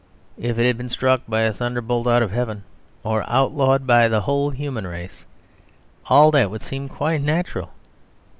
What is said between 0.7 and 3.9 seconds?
been struck by a thunderbolt out of heaven or outlawed